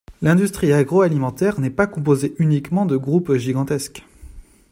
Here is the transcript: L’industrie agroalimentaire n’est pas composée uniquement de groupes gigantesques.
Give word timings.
L’industrie 0.23 0.73
agroalimentaire 0.73 1.59
n’est 1.59 1.69
pas 1.69 1.85
composée 1.85 2.33
uniquement 2.39 2.87
de 2.87 2.97
groupes 2.97 3.35
gigantesques. 3.35 4.03